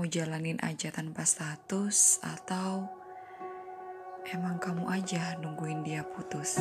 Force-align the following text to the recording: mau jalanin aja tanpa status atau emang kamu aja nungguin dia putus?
mau 0.00 0.08
jalanin 0.08 0.56
aja 0.64 0.88
tanpa 0.88 1.28
status 1.28 2.24
atau 2.24 2.88
emang 4.32 4.56
kamu 4.56 4.88
aja 4.88 5.36
nungguin 5.44 5.84
dia 5.84 6.00
putus? 6.08 6.56